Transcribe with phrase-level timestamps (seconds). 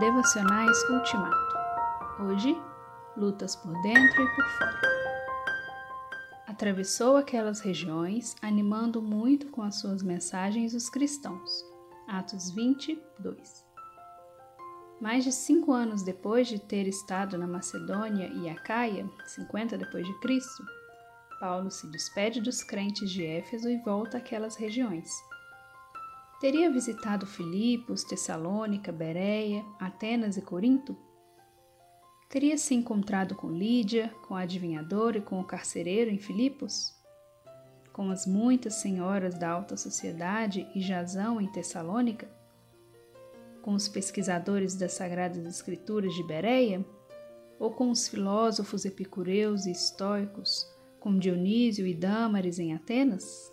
[0.00, 1.56] Devocionais Ultimato.
[2.20, 2.56] Hoje,
[3.14, 4.80] lutas por dentro e por fora.
[6.46, 11.50] Atravessou aquelas regiões, animando muito com as suas mensagens os cristãos.
[12.08, 13.66] Atos 22.
[15.02, 20.18] Mais de cinco anos depois de ter estado na Macedônia e Acaia, 50 depois de
[20.20, 20.64] Cristo,
[21.38, 25.10] Paulo se despede dos crentes de Éfeso e volta àquelas regiões.
[26.40, 30.96] Teria visitado Filipos, Tessalônica, Bereia, Atenas e Corinto?
[32.30, 36.98] Teria se encontrado com Lídia, com a adivinhadora e com o carcereiro em Filipos?
[37.92, 42.26] Com as muitas senhoras da alta sociedade e Jazão em Tessalônica?
[43.60, 46.82] Com os pesquisadores das Sagradas Escrituras de Bereia?
[47.58, 50.66] Ou com os filósofos epicureus e estoicos,
[50.98, 53.52] com Dionísio e Dâmares em Atenas?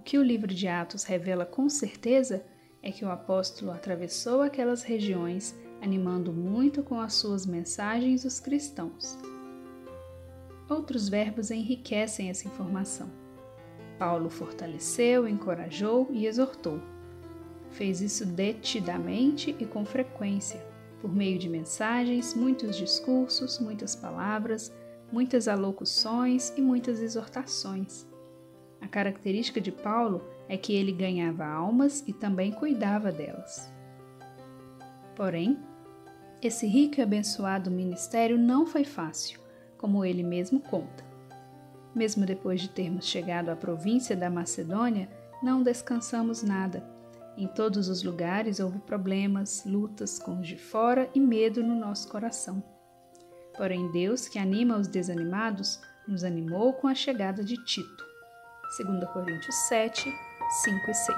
[0.00, 2.42] O que o livro de Atos revela com certeza
[2.82, 9.18] é que o apóstolo atravessou aquelas regiões, animando muito com as suas mensagens os cristãos.
[10.70, 13.10] Outros verbos enriquecem essa informação.
[13.98, 16.80] Paulo fortaleceu, encorajou e exortou.
[17.68, 20.66] Fez isso detidamente e com frequência,
[21.02, 24.72] por meio de mensagens, muitos discursos, muitas palavras,
[25.12, 28.08] muitas alocuções e muitas exortações.
[28.80, 33.70] A característica de Paulo é que ele ganhava almas e também cuidava delas.
[35.14, 35.58] Porém,
[36.42, 39.38] esse rico e abençoado ministério não foi fácil,
[39.76, 41.04] como ele mesmo conta.
[41.94, 45.08] Mesmo depois de termos chegado à província da Macedônia,
[45.42, 46.82] não descansamos nada.
[47.36, 52.08] Em todos os lugares houve problemas, lutas com os de fora e medo no nosso
[52.08, 52.62] coração.
[53.56, 58.09] Porém, Deus, que anima os desanimados, nos animou com a chegada de Tito
[58.78, 60.14] 2 Coríntios 7,
[60.62, 61.16] 5 e 6.